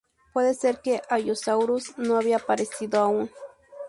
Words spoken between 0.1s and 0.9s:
Puede ser